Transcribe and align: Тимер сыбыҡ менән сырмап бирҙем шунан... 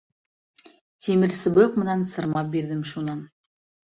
Тимер 1.07 1.35
сыбыҡ 1.41 1.77
менән 1.81 2.05
сырмап 2.13 2.51
бирҙем 2.57 2.81
шунан... 2.93 3.23